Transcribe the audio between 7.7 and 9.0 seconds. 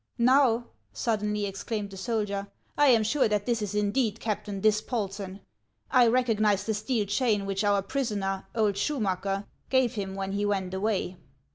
prisoner, old